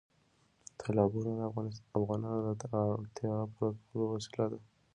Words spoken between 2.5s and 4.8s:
د اړتیاوو پوره کولو وسیله ده.